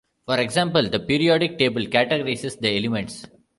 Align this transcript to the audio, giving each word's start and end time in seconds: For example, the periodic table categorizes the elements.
For 0.25 0.39
example, 0.39 0.89
the 0.89 0.99
periodic 0.99 1.59
table 1.59 1.83
categorizes 1.83 2.59
the 2.59 2.75
elements. 2.75 3.27